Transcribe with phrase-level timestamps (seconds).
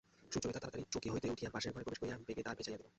[0.33, 2.87] সুচরিতা তাড়াতাড়ি চৌকি হইতে উঠিয়া পাশের ঘরে প্রবেশ করিয়া বেগে দ্বার ভেজাইয়া দিল।